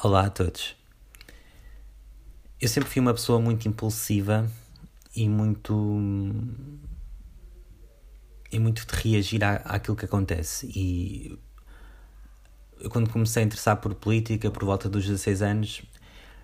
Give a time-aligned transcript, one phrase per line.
[0.00, 0.76] Olá a todos.
[2.60, 4.48] Eu sempre fui uma pessoa muito impulsiva
[5.14, 5.74] e muito.
[8.52, 10.70] e muito de reagir à, àquilo que acontece.
[10.72, 11.36] E
[12.78, 15.82] eu, quando comecei a interessar por política, por volta dos 16 anos,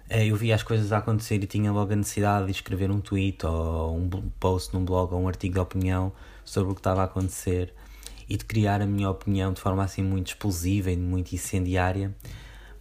[0.08, 3.00] eh, eu via as coisas a acontecer e tinha logo a necessidade de escrever um
[3.00, 4.08] tweet ou um
[4.40, 6.12] post num blog ou um artigo de opinião
[6.44, 7.72] sobre o que estava a acontecer
[8.28, 12.12] e de criar a minha opinião de forma assim muito explosiva e muito incendiária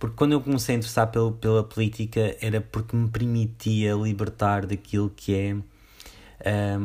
[0.04, 5.10] porque quando eu comecei a interessar pelo, pela política era porque me permitia libertar daquilo
[5.10, 5.64] que é um,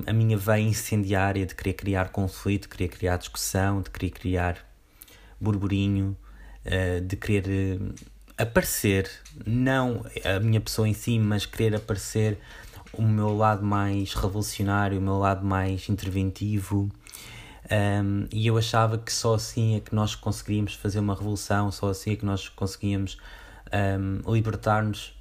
[0.07, 4.59] a minha veia incendiária de querer criar conflito, de querer criar discussão, de querer criar
[5.41, 6.17] burburinho,
[6.65, 7.93] uh, de querer uh,
[8.37, 9.11] aparecer,
[9.45, 12.39] não a minha pessoa em si, mas querer aparecer
[12.93, 16.89] o meu lado mais revolucionário, o meu lado mais interventivo,
[17.71, 21.91] um, e eu achava que só assim é que nós conseguiríamos fazer uma revolução, só
[21.91, 23.19] assim é que nós conseguíamos
[24.01, 25.15] um, libertar-nos,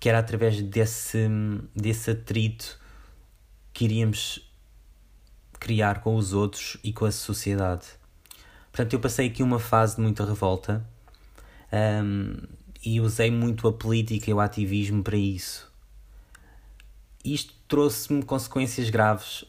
[0.00, 1.28] que era através desse,
[1.74, 2.80] desse atrito
[3.74, 4.50] que iríamos
[5.60, 7.86] criar com os outros e com a sociedade.
[8.72, 10.86] Portanto, eu passei aqui uma fase de muita revolta
[12.02, 12.36] um,
[12.82, 15.70] e usei muito a política e o ativismo para isso.
[17.22, 19.44] Isto trouxe-me consequências graves.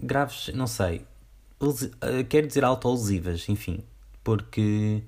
[0.00, 1.06] Graves, não sei
[2.28, 3.82] quero dizer autoalusivas, enfim,
[4.22, 5.02] porque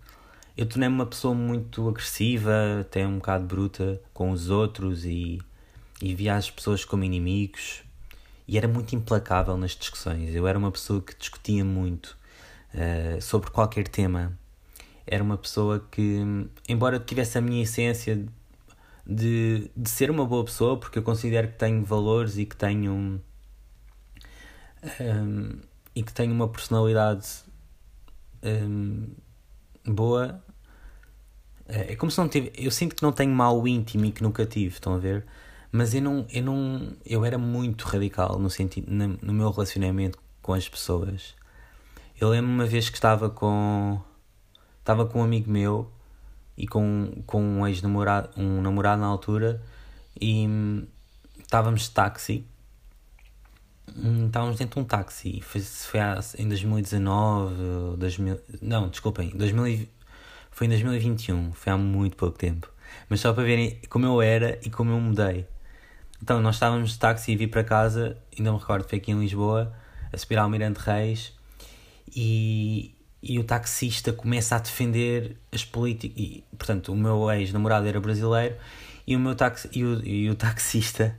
[0.56, 5.38] eu tornei-me uma pessoa muito agressiva, até um bocado bruta com os outros e,
[6.02, 7.82] e via as pessoas como inimigos
[8.48, 10.34] e era muito implacável nas discussões.
[10.34, 12.16] Eu era uma pessoa que discutia muito
[12.74, 14.36] uh, sobre qualquer tema.
[15.06, 16.22] Era uma pessoa que,
[16.66, 18.26] embora tivesse a minha essência
[19.06, 22.92] de, de ser uma boa pessoa, porque eu considero que tenho valores e que tenho.
[22.92, 23.20] Um,
[25.00, 25.60] um,
[25.94, 27.26] e que tem uma personalidade
[28.42, 29.08] um,
[29.84, 30.42] boa.
[31.66, 32.52] É, é como se não tive.
[32.56, 35.26] Eu sinto que não tenho mal íntimo e que nunca tive, estão a ver?
[35.70, 36.26] Mas eu não.
[36.30, 41.34] Eu, não, eu era muito radical no, sentido, no, meu relacionamento com as pessoas.
[42.20, 44.00] Eu lembro uma vez que estava com.
[44.80, 45.90] Estava com um amigo meu
[46.56, 49.62] e com, com um ex-namorado, um namorado na altura,
[50.18, 50.86] e hum,
[51.38, 52.46] estávamos de táxi
[54.26, 55.40] estávamos dentro de um táxi.
[55.40, 56.00] Foi, foi
[56.38, 59.88] em 2019, 2000, não, desculpem, 2000,
[60.50, 62.70] foi em 2021, foi há muito pouco tempo.
[63.08, 65.46] Mas só para verem como eu era e como eu mudei.
[66.22, 69.20] Então, nós estávamos de táxi e vi para casa, ainda me recordo, foi aqui em
[69.20, 69.72] Lisboa,
[70.12, 71.32] a subir ao Almirante Reis,
[72.14, 76.42] e, e o taxista começa a defender as políticas.
[76.56, 78.56] Portanto, o meu ex-namorado era brasileiro,
[79.06, 81.16] e o, meu taxi, e o, e o taxista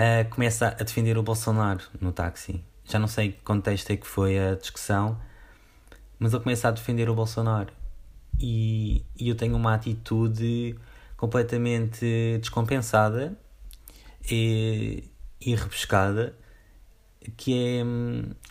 [0.00, 2.64] uh, começa a defender o Bolsonaro no táxi.
[2.84, 5.20] Já não sei que contexto é que foi a discussão,
[6.18, 7.72] mas ele começa a defender o Bolsonaro.
[8.40, 10.74] E, e eu tenho uma atitude
[11.16, 13.36] completamente descompensada
[14.30, 15.04] e,
[15.40, 16.34] e rebuscada
[17.36, 17.84] que é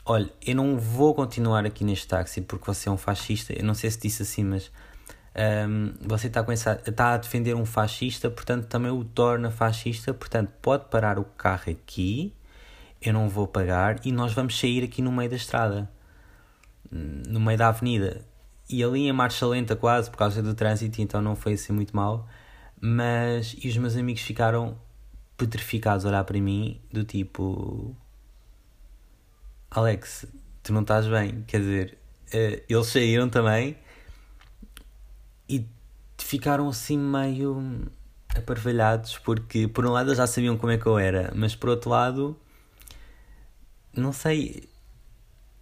[0.05, 3.73] olha, eu não vou continuar aqui neste táxi porque você é um fascista, eu não
[3.73, 4.71] sei se disse assim, mas
[5.39, 10.51] um, você está a, está a defender um fascista, portanto também o torna fascista, portanto
[10.61, 12.33] pode parar o carro aqui,
[13.01, 15.89] eu não vou pagar e nós vamos sair aqui no meio da estrada,
[16.91, 18.25] no meio da avenida.
[18.69, 21.95] E ali em marcha lenta quase por causa do trânsito, então não foi assim muito
[21.95, 22.27] mal.
[22.79, 24.77] Mas e os meus amigos ficaram
[25.37, 27.95] petrificados a olhar para mim, do tipo
[29.71, 30.25] Alex,
[30.61, 31.97] tu não estás bem, quer dizer,
[32.33, 33.77] uh, eles saíram também
[36.25, 37.87] ficaram assim meio
[38.35, 41.89] aparvalhados porque por um lado já sabiam como é que eu era, mas por outro
[41.89, 42.37] lado
[43.93, 44.69] não sei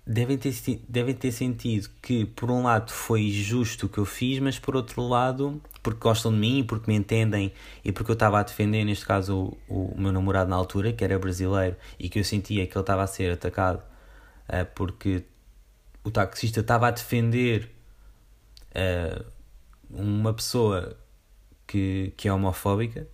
[0.08, 0.54] devem ter,
[0.88, 4.76] devem ter sentido que por um lado foi justo o que eu fiz, mas por
[4.76, 7.52] outro lado, porque gostam de mim, porque me entendem
[7.84, 11.04] e porque eu estava a defender, neste caso, o, o meu namorado na altura, que
[11.04, 15.26] era brasileiro, e que eu sentia que ele estava a ser atacado uh, porque
[16.04, 17.70] o taxista estava a defender
[18.72, 19.26] uh,
[19.90, 20.98] uma pessoa
[21.66, 23.08] que, que é homofóbica.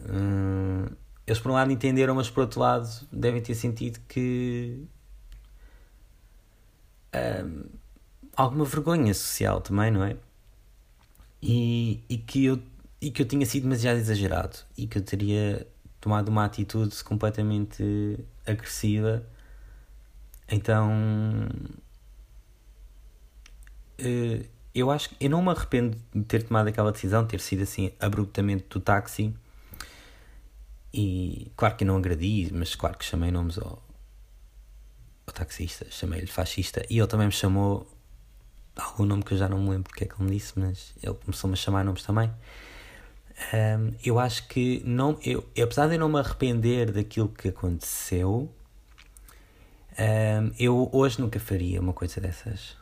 [0.00, 0.86] Hum,
[1.26, 4.84] eles por um lado entenderam, mas por outro lado devem ter sentido que
[7.14, 7.64] hum,
[8.36, 10.16] alguma vergonha social também, não é?
[11.40, 12.62] E, e, que eu,
[13.00, 15.66] e que eu tinha sido demasiado exagerado e que eu teria
[16.00, 19.24] tomado uma atitude completamente agressiva.
[20.48, 20.90] Então
[24.00, 24.44] uh,
[24.74, 27.92] eu acho que eu não me arrependo de ter tomado aquela decisão, ter sido assim
[28.00, 29.34] abruptamente do táxi.
[30.92, 33.82] E claro que eu não agradi, mas claro que chamei nomes ao,
[35.26, 37.86] ao taxista, chamei-lhe fascista e ele também me chamou
[38.76, 40.94] algum nome que eu já não me lembro porque é que ele me disse, mas
[41.02, 42.30] ele começou-me a chamar nomes também.
[43.54, 48.50] Um, eu acho que não, eu, apesar de eu não me arrepender daquilo que aconteceu,
[49.98, 52.81] um, eu hoje nunca faria uma coisa dessas.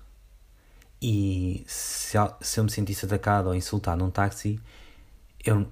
[1.02, 4.60] E se, se eu me sentisse atacado ou insultado num táxi,
[5.44, 5.66] eu,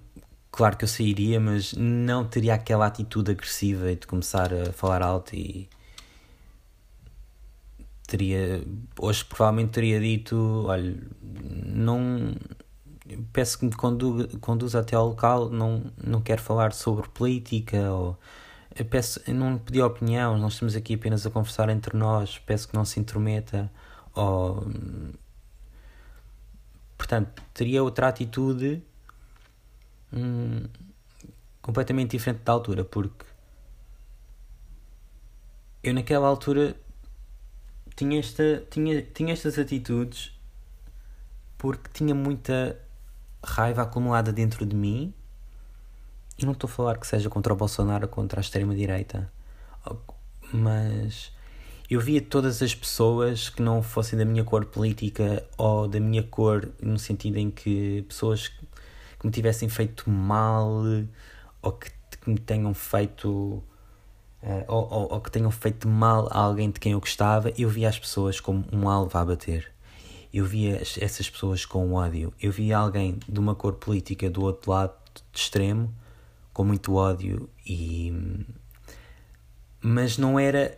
[0.50, 5.34] claro que eu sairia, mas não teria aquela atitude agressiva de começar a falar alto
[5.36, 5.69] e
[8.08, 8.62] teria
[8.98, 10.96] hoje provavelmente teria dito olha
[11.66, 12.34] não
[13.34, 18.19] peço que me conduza, conduza até ao local não não quero falar sobre política ou
[18.88, 22.84] peço não pedi opinião nós estamos aqui apenas a conversar entre nós peço que não
[22.84, 23.70] se intrometa
[24.14, 24.66] ou
[26.96, 28.82] portanto teria outra atitude
[30.12, 30.64] hum,
[31.62, 33.25] completamente diferente da altura porque
[35.82, 36.76] eu naquela altura
[37.96, 40.32] tinha, esta, tinha, tinha estas atitudes
[41.56, 42.78] porque tinha muita
[43.44, 45.12] raiva acumulada dentro de mim.
[46.38, 49.31] E não estou a falar que seja contra o Bolsonaro ou contra a extrema-direita,
[50.52, 51.32] mas
[51.90, 56.23] eu via todas as pessoas que não fossem da minha cor política ou da minha
[56.23, 60.82] cor, no sentido em que pessoas que me tivessem feito mal
[61.62, 61.90] ou que,
[62.20, 63.29] que me tenham feito
[64.43, 67.70] uh, ou, ou, ou, que tenham feito mal a alguém de quem eu gostava, eu
[67.70, 69.73] via as pessoas como um alvo a bater.
[70.32, 72.35] Eu via essas pessoas com ódio.
[72.38, 74.94] Eu via alguém de uma cor política do outro lado
[75.32, 75.93] de extremo
[76.52, 78.12] com muito ódio e
[79.81, 80.76] mas não era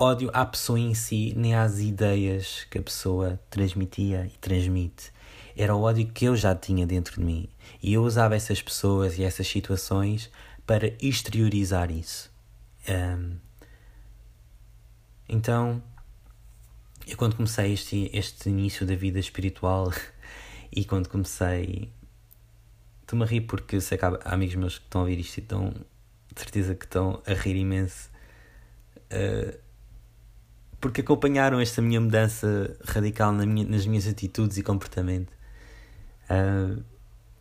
[0.00, 5.12] ódio à pessoa em si, nem às ideias que a pessoa transmitia e transmite.
[5.54, 7.48] Era o ódio que eu já tinha dentro de mim.
[7.82, 10.30] E eu usava essas pessoas e essas situações
[10.66, 12.32] para exteriorizar isso.
[12.88, 13.36] Um,
[15.28, 15.82] então,
[17.06, 19.92] eu quando comecei este, este início da vida espiritual
[20.74, 21.92] e quando comecei.
[23.02, 25.40] Estou-me a rir porque sei que há amigos meus que estão a ouvir isto e
[25.40, 25.74] estão.
[26.34, 28.08] de certeza que estão a rir imenso.
[29.12, 29.69] Uh,
[30.80, 35.30] porque acompanharam esta minha mudança radical na minha, nas minhas atitudes e comportamento.
[36.30, 36.82] Uh,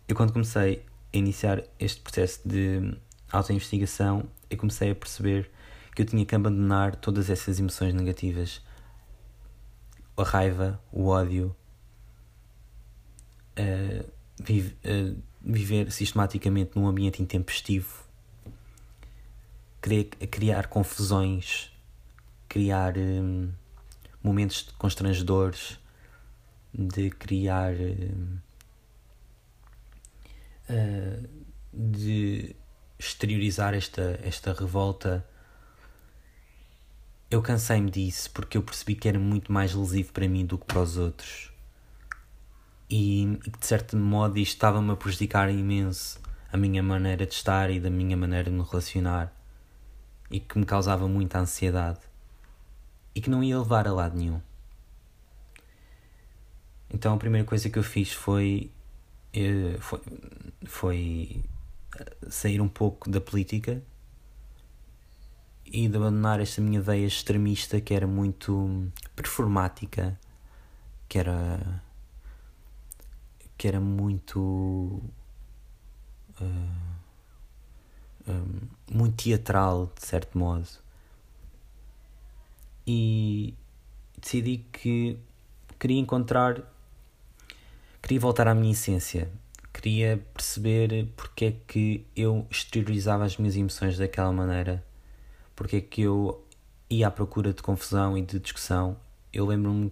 [0.08, 0.84] eu, quando comecei
[1.14, 2.94] a iniciar este processo de
[3.32, 5.50] autoinvestigação, eu comecei a perceber
[5.96, 8.62] que eu tinha que abandonar todas essas emoções negativas.
[10.18, 11.56] A raiva, o ódio,
[13.58, 18.04] uh, vive, uh, viver sistematicamente num ambiente intempestivo,
[19.80, 21.72] criar, criar confusões,
[22.50, 23.50] criar um,
[24.22, 25.80] momentos constrangedores,
[26.74, 27.74] de criar.
[30.70, 31.40] Uh,
[31.74, 32.56] de
[32.98, 35.26] exteriorizar esta, esta revolta,
[37.32, 40.66] eu cansei-me disso porque eu percebi que era muito mais lesivo para mim do que
[40.66, 41.54] para os outros.
[42.90, 46.20] E, e de certo modo isto estava-me a prejudicar imenso
[46.52, 49.32] a minha maneira de estar e da minha maneira de me relacionar
[50.32, 52.00] e que me causava muita ansiedade
[53.14, 54.42] e que não ia levar a lado nenhum.
[56.92, 58.72] Então a primeira coisa que eu fiz foi,
[59.34, 60.02] eh, foi,
[60.66, 61.44] foi
[62.30, 63.82] sair um pouco da política
[65.66, 70.20] e de abandonar esta minha veia extremista que era muito performática,
[71.08, 71.84] que era
[73.58, 74.40] que era muito
[76.40, 76.90] uh,
[78.28, 80.66] um, muito teatral de certo modo
[82.92, 83.54] e
[84.20, 85.18] decidi que
[85.80, 86.64] queria encontrar
[88.02, 89.30] queria voltar à minha essência
[89.80, 94.84] queria perceber porque é que eu exteriorizava as minhas emoções daquela maneira,
[95.56, 96.44] porque é que eu
[96.90, 98.98] ia à procura de confusão e de discussão.
[99.32, 99.92] Eu lembro-me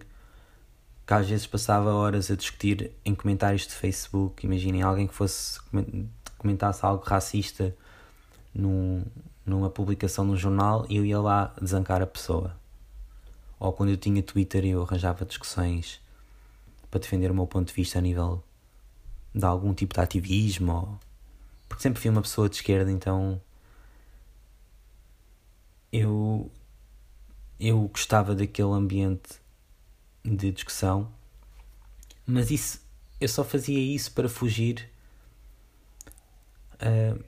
[1.06, 4.44] que às vezes passava horas a discutir em comentários de Facebook.
[4.44, 5.58] Imaginem alguém que fosse
[6.36, 7.74] comentasse algo racista
[8.54, 9.04] num,
[9.44, 12.57] numa publicação num jornal e eu ia lá desancar a pessoa.
[13.60, 16.00] Ou quando eu tinha Twitter eu arranjava discussões
[16.90, 18.42] para defender o meu ponto de vista a nível
[19.34, 21.00] de algum tipo de ativismo, ou...
[21.68, 23.40] porque sempre fui uma pessoa de esquerda, então
[25.92, 26.50] eu
[27.60, 29.40] eu gostava daquele ambiente
[30.24, 31.12] de discussão,
[32.26, 32.80] mas isso
[33.20, 34.88] eu só fazia isso para fugir
[36.74, 37.24] uh,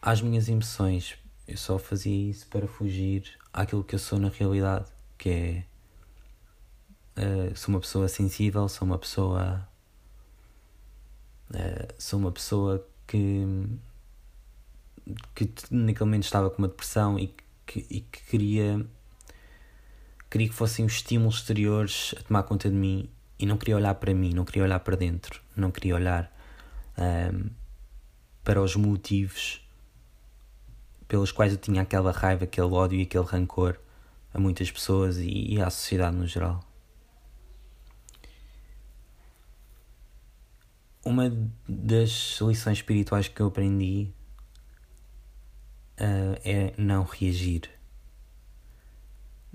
[0.00, 1.16] às minhas emoções.
[1.46, 5.64] Eu só fazia isso para fugir àquilo que eu sou na realidade, que é
[7.16, 9.66] uh, sou uma pessoa sensível, sou uma pessoa
[11.50, 13.46] Uh, sou uma pessoa que,
[15.34, 17.34] que naquele momento estava com uma depressão e
[17.66, 18.84] que, e que queria,
[20.30, 23.94] queria que fossem os estímulos exteriores a tomar conta de mim e não queria olhar
[23.94, 26.32] para mim, não queria olhar para dentro, não queria olhar
[26.98, 27.50] um,
[28.42, 29.60] para os motivos
[31.06, 33.78] pelos quais eu tinha aquela raiva, aquele ódio e aquele rancor
[34.32, 36.64] a muitas pessoas e, e à sociedade no geral.
[41.04, 41.30] Uma
[41.68, 44.08] das lições espirituais que eu aprendi
[45.98, 47.70] uh, é não reagir.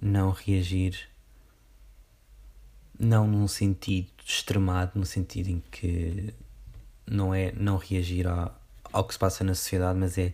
[0.02, 1.10] Não reagir
[3.00, 6.34] não num sentido extremado, no sentido em que
[7.08, 8.54] não é não reagir ao,
[8.92, 10.34] ao que se passa na sociedade, mas é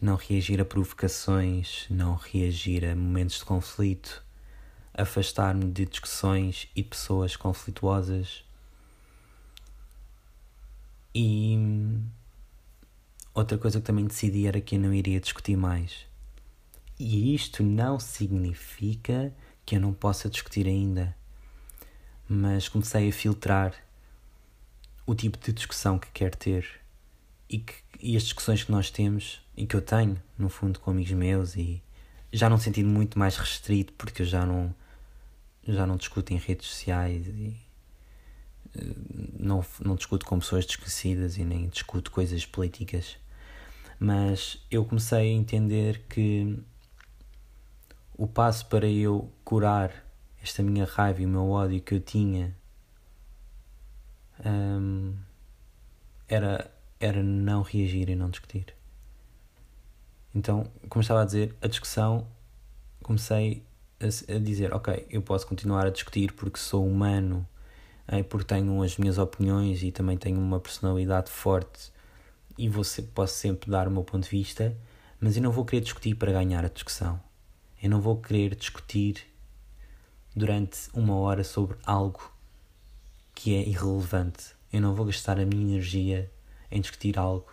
[0.00, 4.22] não reagir a provocações, não reagir a momentos de conflito,
[4.94, 8.44] afastar-me de discussões e pessoas conflituosas.
[11.14, 11.58] E
[13.34, 16.06] outra coisa que também decidi era que eu não iria discutir mais.
[16.98, 19.32] E isto não significa
[19.64, 21.16] que eu não possa discutir ainda
[22.28, 23.74] mas comecei a filtrar
[25.06, 26.68] o tipo de discussão que quero ter
[27.48, 30.90] e, que, e as discussões que nós temos e que eu tenho, no fundo, com
[30.90, 31.82] amigos meus e
[32.30, 34.74] já não sentido muito mais restrito porque eu já não
[35.66, 37.56] já não discuto em redes sociais e
[39.38, 43.16] não, não discuto com pessoas desconhecidas e nem discuto coisas políticas
[43.98, 46.56] mas eu comecei a entender que
[48.16, 49.92] o passo para eu curar
[50.42, 52.54] esta minha raiva e o meu ódio que eu tinha
[54.44, 55.14] um,
[56.28, 56.70] era,
[57.00, 58.72] era não reagir e não discutir.
[60.32, 62.28] Então, como estava a dizer, a discussão
[63.02, 63.64] comecei
[64.00, 67.46] a, a dizer: Ok, eu posso continuar a discutir porque sou humano,
[68.22, 71.92] porque tenho as minhas opiniões e também tenho uma personalidade forte
[72.56, 72.82] e vou,
[73.14, 74.74] posso sempre dar o meu ponto de vista,
[75.20, 77.20] mas eu não vou querer discutir para ganhar a discussão.
[77.82, 79.26] Eu não vou querer discutir
[80.34, 82.32] durante uma hora sobre algo
[83.34, 84.56] que é irrelevante.
[84.72, 86.30] Eu não vou gastar a minha energia
[86.70, 87.52] em discutir algo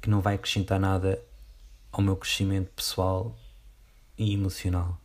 [0.00, 1.22] que não vai acrescentar nada
[1.90, 3.34] ao meu crescimento pessoal
[4.16, 5.00] e emocional.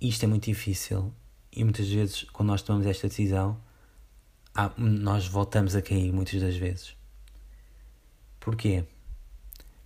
[0.00, 1.12] Isto é muito difícil
[1.56, 3.58] e muitas vezes, quando nós tomamos esta decisão,
[4.76, 6.94] nós voltamos a cair muitas das vezes.
[8.38, 8.84] Porquê?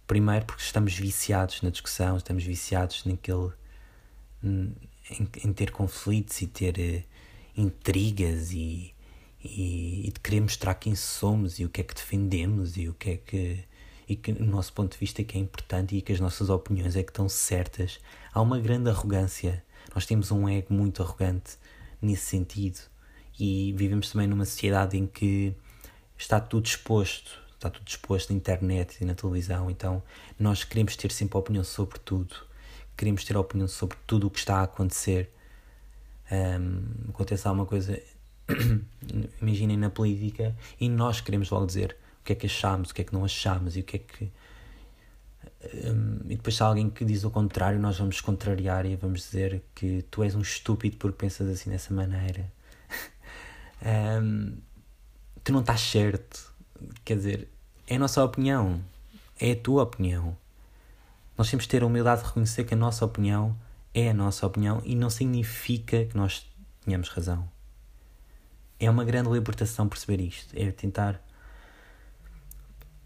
[0.06, 3.52] Primeiro, porque estamos viciados na discussão, estamos viciados naquele
[4.42, 4.74] em,
[5.44, 8.94] em ter conflitos e ter uh, intrigas e,
[9.42, 12.94] e, e, de querer mostrar quem somos e o que é que defendemos e o
[12.94, 13.64] que é que
[14.08, 16.50] e que o nosso ponto de vista é que é importante e que as nossas
[16.50, 18.00] opiniões é que estão certas.
[18.34, 19.62] Há uma grande arrogância.
[19.94, 21.56] Nós temos um ego muito arrogante
[22.00, 22.80] nesse sentido
[23.38, 25.54] e vivemos também numa sociedade em que
[26.16, 30.02] está tudo exposto, está tudo exposto na internet e na televisão, então
[30.38, 32.50] nós queremos ter sempre opinião sobre tudo
[33.00, 35.32] queremos ter opinião sobre tudo o que está a acontecer.
[36.30, 37.99] Um, acontece alguma coisa,
[39.40, 43.00] imaginem na política, e nós queremos logo dizer o que é que achamos, o que
[43.00, 44.30] é que não achamos e o que é que.
[45.62, 49.62] Um, e depois, há alguém que diz o contrário, nós vamos contrariar e vamos dizer
[49.74, 52.50] que tu és um estúpido porque pensas assim dessa maneira.
[54.22, 54.56] um,
[55.44, 56.50] tu não estás certo.
[57.04, 57.48] Quer dizer,
[57.86, 58.80] é a nossa opinião,
[59.38, 60.36] é a tua opinião.
[61.36, 63.56] Nós temos de ter a humildade de reconhecer que a nossa opinião
[63.94, 66.46] é a nossa opinião e não significa que nós
[66.84, 67.48] tenhamos razão.
[68.78, 70.54] É uma grande libertação perceber isto.
[70.56, 71.22] É tentar.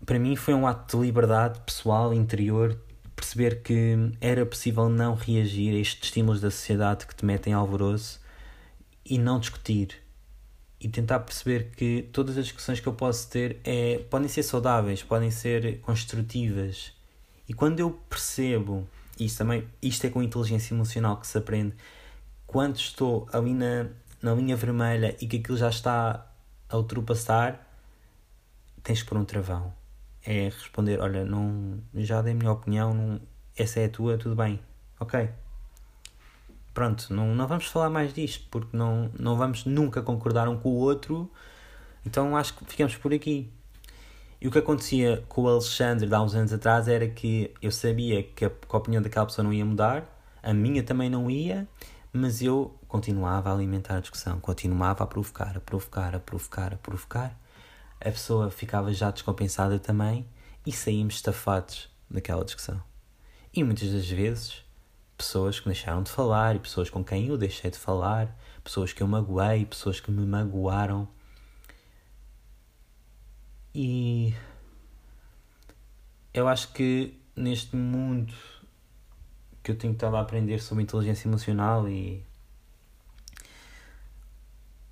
[0.05, 2.79] Para mim, foi um ato de liberdade pessoal, interior,
[3.17, 8.21] perceber que era possível não reagir a estes estímulos da sociedade que te metem alvoroço
[9.05, 10.03] e não discutir.
[10.81, 15.03] E tentar perceber que todas as discussões que eu posso ter é, podem ser saudáveis,
[15.03, 16.93] podem ser construtivas
[17.49, 18.89] e quando eu percebo,
[19.21, 21.75] isto também, isto é com inteligência emocional que se aprende,
[22.47, 23.87] quando estou ali na,
[24.23, 26.27] na linha vermelha e que aquilo já está
[26.69, 27.69] a ultrapassar,
[28.83, 29.73] tens que pôr um travão.
[30.27, 33.21] É responder, olha, não, já dei a minha opinião, não,
[33.57, 34.59] essa é a tua, tudo bem,
[34.99, 35.29] ok.
[36.73, 40.71] Pronto, não, não vamos falar mais disto, porque não, não vamos nunca concordar um com
[40.71, 41.31] o outro,
[42.07, 43.51] então acho que ficamos por aqui.
[44.41, 47.71] E o que acontecia com o Alexandre de há uns anos atrás era que eu
[47.71, 50.05] sabia que a, que a opinião daquela pessoa não ia mudar,
[50.43, 51.67] a minha também não ia,
[52.13, 56.77] mas eu continuava a alimentar a discussão, continuava a provocar, a provocar, a provocar, a
[56.77, 57.41] provocar.
[58.05, 60.29] A pessoa ficava já descompensada também
[60.67, 62.81] e saímos estafados daquela discussão.
[63.53, 64.63] E muitas das vezes,
[65.17, 69.03] pessoas que deixaram de falar e pessoas com quem eu deixei de falar, pessoas que
[69.03, 71.09] eu magoei, pessoas que me magoaram
[73.75, 74.33] e
[76.33, 78.33] eu acho que neste mundo
[79.65, 82.25] que eu tenho estado a aprender sobre inteligência emocional e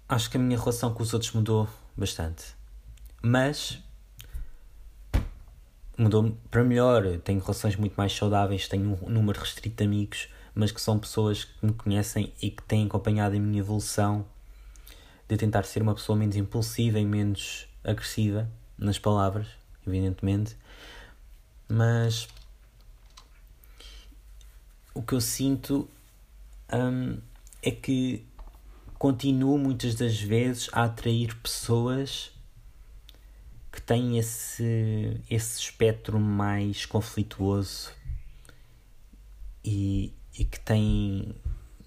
[0.09, 2.57] acho que a minha relação com os outros mudou bastante.
[3.23, 3.81] Mas
[5.97, 7.19] mudou para melhor.
[7.19, 11.45] Tenho relações muito mais saudáveis, tenho um número restrito de amigos, mas que são pessoas
[11.45, 14.27] que me conhecem e que têm acompanhado a minha evolução
[15.29, 19.47] de tentar ser uma pessoa menos impulsiva e menos agressiva nas palavras,
[19.87, 20.57] evidentemente.
[21.69, 22.29] Mas
[24.93, 25.89] o que eu sinto
[26.73, 27.19] hum,
[27.63, 28.27] é que
[28.99, 32.31] continuo muitas das vezes a atrair pessoas
[33.73, 37.91] que têm esse, esse espectro mais conflituoso
[39.65, 41.35] e, e que têm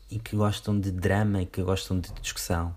[0.10, 2.76] e que gostam de drama e que gostam de discussão.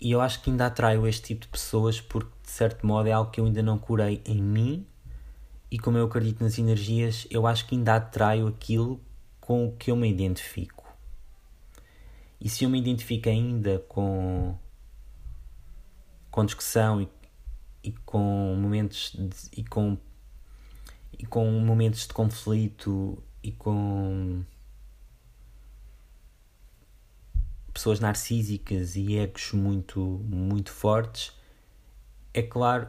[0.00, 3.12] E eu acho que ainda atraio este tipo de pessoas porque, de certo modo, é
[3.12, 4.86] algo que eu ainda não curei em mim.
[5.70, 9.00] E como eu acredito nas energias, eu acho que ainda atraio aquilo
[9.40, 10.84] com o que eu me identifico.
[12.40, 14.58] E se eu me identifico ainda com,
[16.30, 17.08] com discussão e
[17.82, 19.98] e com momentos de, e com
[21.18, 24.44] e com momentos de conflito e com
[27.72, 31.32] pessoas narcísicas e egos muito muito fortes
[32.34, 32.88] é claro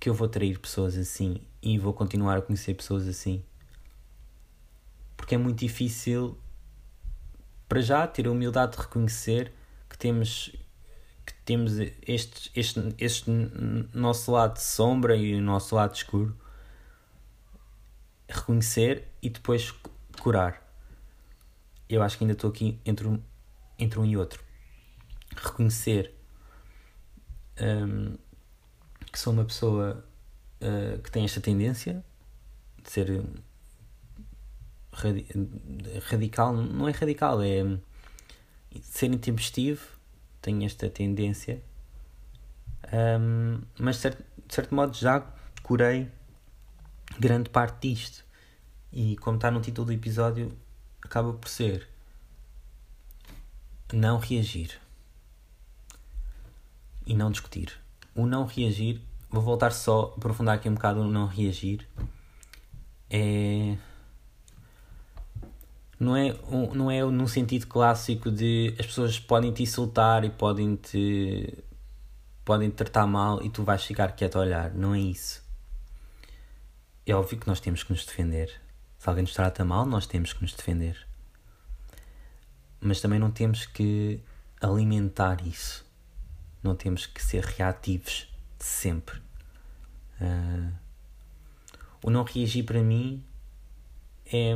[0.00, 3.42] que eu vou atrair pessoas assim e vou continuar a conhecer pessoas assim.
[5.16, 6.36] Porque é muito difícil
[7.68, 9.52] para já ter a humildade de reconhecer
[9.88, 10.52] que temos
[11.44, 11.72] temos
[12.06, 13.30] este, este, este
[13.92, 16.36] nosso lado de sombra e o nosso lado escuro,
[18.28, 19.72] reconhecer e depois
[20.20, 20.62] curar.
[21.88, 23.20] Eu acho que ainda estou aqui entre um,
[23.78, 24.42] entre um e outro.
[25.36, 26.14] Reconhecer
[27.60, 28.16] um,
[29.10, 30.04] que sou uma pessoa
[30.60, 32.04] uh, que tem esta tendência
[32.82, 33.24] de ser
[36.02, 40.01] radical, não é radical, é de ser intempestivo
[40.42, 41.62] tenho esta tendência.
[42.92, 45.24] Um, mas de certo, de certo modo já
[45.62, 46.10] curei
[47.18, 48.24] grande parte disto.
[48.92, 50.52] E como está no título do episódio,
[51.00, 51.88] acaba por ser
[53.92, 54.78] não reagir
[57.06, 57.72] e não discutir.
[58.14, 59.00] O não reagir,
[59.30, 61.88] vou voltar só, aprofundar aqui um bocado o não reagir,
[63.08, 63.78] é
[66.02, 70.30] não é, um, não é num sentido clássico de as pessoas podem te insultar e
[70.30, 71.62] podem te
[72.44, 74.74] podem te tratar mal e tu vais ficar quieto a olhar.
[74.74, 75.40] Não é isso.
[77.06, 78.60] É óbvio que nós temos que nos defender.
[78.98, 81.06] Se alguém nos trata mal, nós temos que nos defender.
[82.80, 84.20] Mas também não temos que
[84.60, 85.86] alimentar isso.
[86.64, 89.20] Não temos que ser reativos sempre.
[90.20, 90.72] Uh,
[92.02, 93.24] o não reagir para mim
[94.26, 94.52] é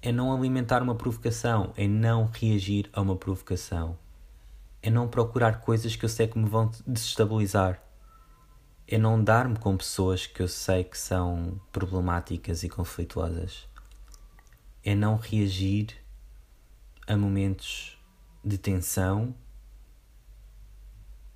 [0.00, 3.98] é não alimentar uma provocação, é não reagir a uma provocação,
[4.82, 7.82] é não procurar coisas que eu sei que me vão desestabilizar,
[8.86, 13.68] é não dar-me com pessoas que eu sei que são problemáticas e conflituosas,
[14.84, 15.96] é não reagir
[17.06, 17.98] a momentos
[18.44, 19.34] de tensão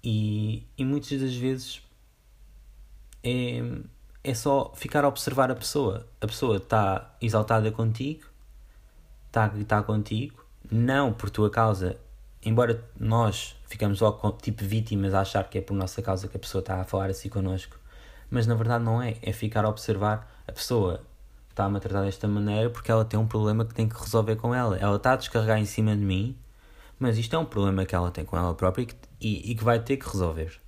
[0.05, 1.83] e, e muitas das vezes
[3.25, 3.61] é,
[4.23, 6.09] é só ficar a observar a pessoa.
[6.21, 8.32] A pessoa está exaltada contigo
[9.33, 11.97] está contigo, não por tua causa,
[12.45, 16.41] embora nós ficamos logo tipo vítimas a achar que é por nossa causa que a
[16.41, 17.79] pessoa está a falar assim connosco,
[18.31, 21.03] mas na verdade não é, é ficar a observar a pessoa
[21.53, 24.55] está-me a tratar desta maneira porque ela tem um problema que tem que resolver com
[24.55, 24.77] ela.
[24.77, 26.37] Ela está a descarregar em cima de mim,
[26.99, 29.55] mas isto é um problema que ela tem com ela própria e que, e, e
[29.55, 30.61] que vai ter que resolver.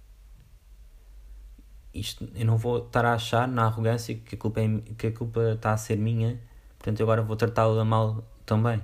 [1.92, 5.12] Isto, eu não vou estar a achar na arrogância que a culpa, é, que a
[5.12, 6.40] culpa está a ser minha,
[6.78, 8.82] portanto eu agora vou tratá-la mal também.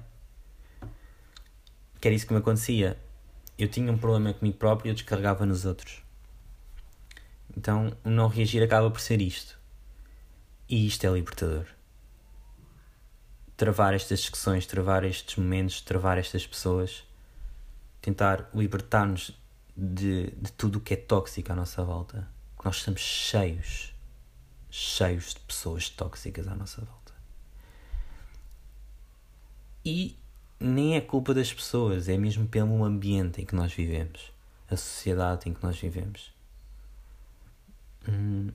[2.00, 2.98] Que era isso que me acontecia.
[3.58, 6.02] Eu tinha um problema comigo próprio e eu descarregava nos outros.
[7.56, 9.58] Então, o não reagir acaba por ser isto.
[10.68, 11.66] E isto é libertador.
[13.56, 17.04] Travar estas discussões, travar estes momentos, travar estas pessoas,
[18.00, 19.38] tentar libertar-nos
[19.76, 22.26] de, de tudo o que é tóxico à nossa volta.
[22.58, 23.94] Que nós estamos cheios,
[24.70, 26.99] cheios de pessoas tóxicas à nossa volta.
[29.90, 30.16] E
[30.60, 34.32] nem é culpa das pessoas, é mesmo pelo ambiente em que nós vivemos,
[34.70, 36.32] a sociedade em que nós vivemos.
[38.08, 38.50] Hum,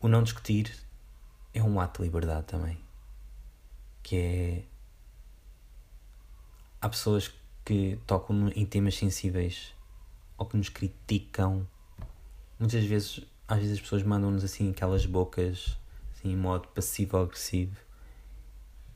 [0.00, 0.74] o não discutir
[1.52, 2.78] é um ato de liberdade também.
[4.02, 4.64] Que é.
[6.80, 7.30] Há pessoas
[7.62, 9.74] que tocam em temas sensíveis
[10.38, 11.68] ou que nos criticam.
[12.58, 15.76] Muitas vezes, às vezes as pessoas mandam-nos assim aquelas bocas
[16.14, 17.89] assim, em modo passivo-agressivo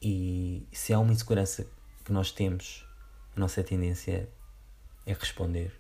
[0.05, 1.67] e se há uma insegurança
[2.05, 2.87] que nós temos,
[3.35, 4.29] a nossa tendência
[5.07, 5.73] é responder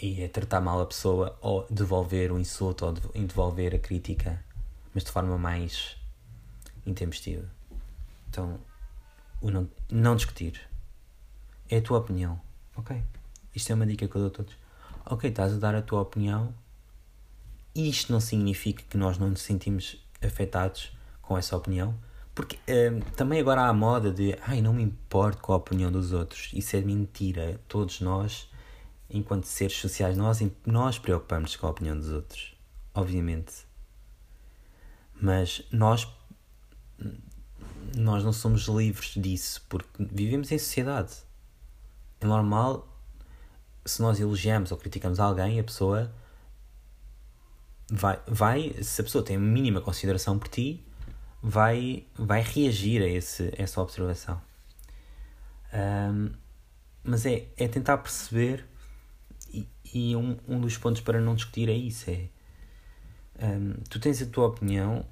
[0.00, 4.44] e é tratar mal a pessoa ou devolver o insulto ou devolver a crítica,
[4.92, 5.96] mas de forma mais
[6.84, 7.48] intempestiva.
[8.28, 8.58] Então,
[9.40, 10.60] o não, não discutir.
[11.70, 12.40] É a tua opinião.
[12.76, 13.00] Ok.
[13.54, 14.56] Isto é uma dica que eu dou a todos.
[15.06, 16.52] Ok, estás a dar a tua opinião
[17.74, 21.94] e isto não significa que nós não nos sentimos afetados com essa opinião.
[22.38, 25.90] Porque um, também agora há a moda de ai, não me importo com a opinião
[25.90, 26.50] dos outros.
[26.54, 27.60] Isso é mentira.
[27.66, 28.48] Todos nós
[29.10, 32.54] enquanto seres sociais, nós, nós preocupamos com a opinião dos outros,
[32.94, 33.66] obviamente.
[35.20, 36.06] Mas nós,
[37.96, 41.16] nós não somos livres disso, porque vivemos em sociedade.
[42.20, 42.86] É normal,
[43.84, 46.12] se nós elogiamos ou criticamos alguém, a pessoa
[47.90, 50.84] vai, vai se a pessoa tem a mínima consideração por ti,
[51.42, 54.40] vai, vai reagir a esse, essa observação.
[55.72, 56.30] Um,
[57.04, 58.66] mas é, é tentar perceber
[59.94, 62.28] e um, um dos pontos para não discutir é isso: é
[63.40, 65.04] um, tu tens a tua opinião,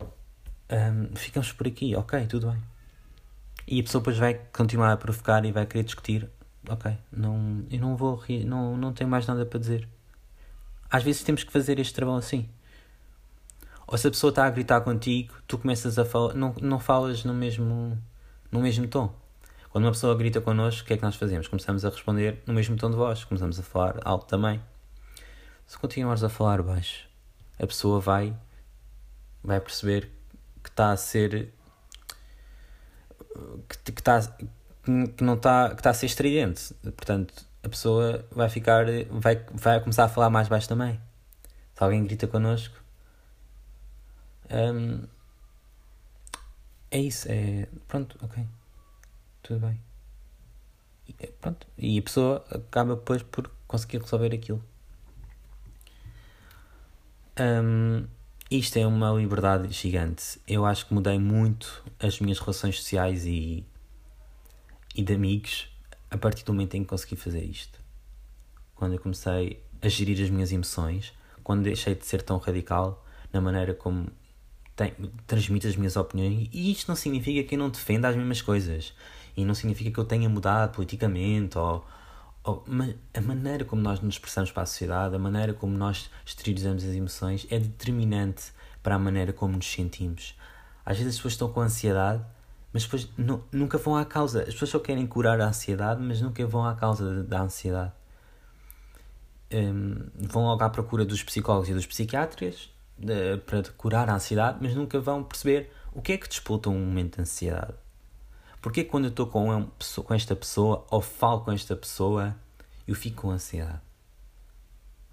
[1.15, 2.63] ficamos por aqui, ok, tudo bem.
[3.67, 6.29] E a pessoa depois vai continuar a provocar e vai querer discutir,
[6.69, 9.89] ok, não, eu não vou não, não tenho mais nada para dizer.
[10.91, 12.49] Às vezes temos que fazer este trabalho assim.
[13.87, 17.23] Ou se a pessoa está a gritar contigo, tu começas a falar, não, não falas
[17.25, 17.97] no mesmo,
[18.51, 19.15] no mesmo tom.
[19.71, 21.47] Quando uma pessoa grita connosco, o que é que nós fazemos?
[21.47, 24.61] Começamos a responder no mesmo tom de voz, começamos a falar alto também.
[25.67, 27.07] Se continuares a falar baixo,
[27.59, 28.35] a pessoa vai,
[29.43, 30.11] vai perceber
[30.63, 31.53] que está a ser.
[33.69, 36.75] que, que, está, que não está, que está a ser estridente.
[36.83, 38.87] Portanto, a pessoa vai ficar.
[39.11, 41.01] vai, vai começar a falar mais baixo também.
[41.75, 42.86] Se alguém grita connosco.
[44.51, 45.07] Hum,
[46.91, 47.69] é isso, é.
[47.89, 48.47] Pronto, ok
[49.47, 49.81] tudo bem.
[51.09, 51.67] E, eh, pronto.
[51.79, 54.63] E a pessoa acaba depois por conseguir resolver aquilo.
[57.39, 58.07] Um,
[58.51, 60.41] isto é uma liberdade gigante.
[60.49, 63.65] Eu acho que mudei muito as minhas relações sociais e,
[64.95, 65.69] e de amigos
[66.11, 67.79] a partir do momento em que consegui fazer isto.
[68.75, 71.13] Quando eu comecei a gerir as minhas emoções,
[71.45, 74.09] quando deixei de ser tão radical na maneira como
[74.77, 74.95] tenho,
[75.27, 76.49] transmito as minhas opiniões.
[76.53, 78.93] E isto não significa que eu não defenda as mesmas coisas.
[79.37, 81.85] E não significa que eu tenha mudado politicamente ou,
[82.45, 82.65] ou
[83.15, 86.95] a maneira como nós nos expressamos para a sociedade, a maneira como nós exteriorizamos as
[86.95, 90.35] emoções é determinante para a maneira como nos sentimos.
[90.85, 92.23] Às vezes as pessoas estão com ansiedade,
[92.73, 93.09] mas depois
[93.53, 94.43] nunca vão à causa.
[94.43, 97.93] As pessoas só querem curar a ansiedade, mas nunca vão à causa da ansiedade.
[99.53, 104.59] Um, vão logo à procura dos psicólogos e dos psiquiatras de, para curar a ansiedade,
[104.61, 107.75] mas nunca vão perceber o que é que disputa um momento de ansiedade.
[108.61, 109.71] Porque quando eu estou com,
[110.05, 112.35] com esta pessoa ou falo com esta pessoa,
[112.87, 113.81] eu fico com ansiedade?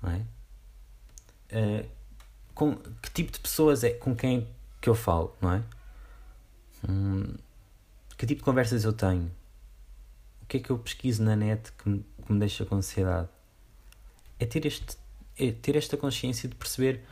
[0.02, 0.26] Não é?
[1.52, 1.90] Uh,
[2.54, 4.48] com que tipo de pessoas é com quem
[4.82, 5.64] que eu falo, não é?
[6.88, 7.36] Hum,
[8.18, 9.32] que tipo de conversas eu tenho?
[10.42, 13.30] O que é que eu pesquiso na net que me, que me deixa com ansiedade?
[14.40, 14.98] É ter, este,
[15.38, 17.04] é ter esta consciência de perceber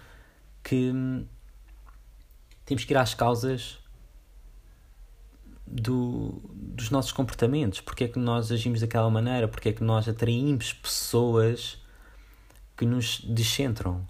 [0.64, 1.26] que hum,
[2.66, 3.80] temos que ir às causas
[5.66, 10.08] do, dos nossos comportamentos, porque é que nós agimos daquela maneira, porque é que nós
[10.08, 11.82] atraímos pessoas
[12.78, 14.06] que nos descentram,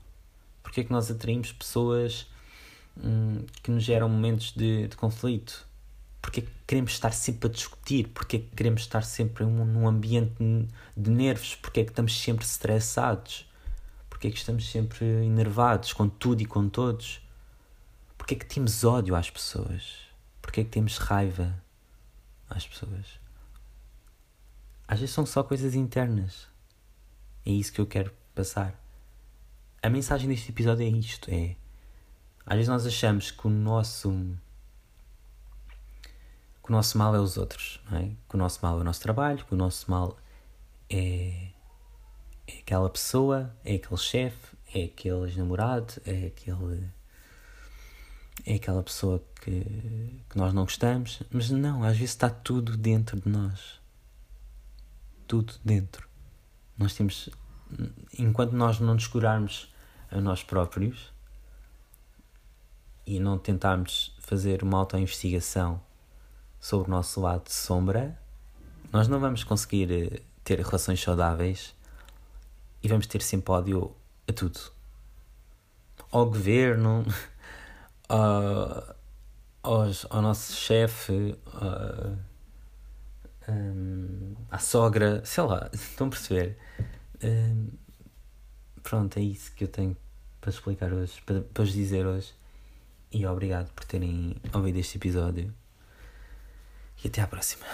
[0.63, 2.27] porque é que nós atraímos pessoas
[2.97, 5.67] hum, que nos geram momentos de, de conflito,
[6.21, 9.87] porque é que queremos estar sempre a discutir, porque é que queremos estar sempre num
[9.87, 10.35] ambiente
[10.95, 13.45] de nervos, porque é que estamos sempre estressados,
[14.21, 17.27] porque é que estamos sempre enervados com tudo e com todos,
[18.15, 21.61] porque é que temos ódio às pessoas porque é que temos raiva
[22.49, 23.19] às pessoas?
[24.87, 26.47] Às vezes são só coisas internas.
[27.45, 28.75] É isso que eu quero passar.
[29.81, 31.55] A mensagem deste episódio é isto: é.
[32.45, 34.11] Às vezes nós achamos que o nosso.
[36.63, 38.11] que o nosso mal é os outros, não é?
[38.27, 40.17] Que o nosso mal é o nosso trabalho, que o nosso mal
[40.89, 41.50] é.
[42.71, 46.89] Aquela pessoa, é aquele chefe, é aquele namorado, é aquele
[48.45, 53.19] é aquela pessoa que, que nós não gostamos, mas não, às vezes está tudo dentro
[53.19, 53.79] de nós.
[55.27, 56.07] Tudo dentro.
[56.77, 57.29] Nós temos,
[58.17, 59.69] enquanto nós não nos curarmos
[60.09, 61.11] a nós próprios
[63.05, 65.81] e não tentarmos fazer uma auto-investigação
[66.57, 68.17] sobre o nosso lado de sombra,
[68.93, 71.75] nós não vamos conseguir eh, ter relações saudáveis
[72.83, 73.95] e vamos ter sempre ódio
[74.27, 74.59] a tudo.
[76.11, 77.05] Ao governo,
[78.11, 78.95] uh,
[79.63, 82.17] aos, ao nosso chefe, uh,
[83.47, 86.57] um, à sogra, sei lá, estão a perceber?
[87.23, 87.69] Um,
[88.81, 89.95] pronto, é isso que eu tenho
[90.39, 92.33] para explicar hoje, para, para vos dizer hoje.
[93.11, 95.53] E obrigado por terem ouvido este episódio.
[97.03, 97.65] E até à próxima.